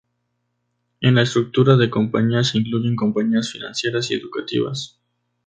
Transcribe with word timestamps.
En 0.99 1.13
la 1.13 1.21
estructura 1.21 1.77
de 1.77 1.91
compañía 1.91 2.43
se 2.43 2.57
incluyen 2.57 2.95
compañías 2.95 3.51
financieras 3.51 4.09
y 4.09 4.15
educativas. 4.15 4.99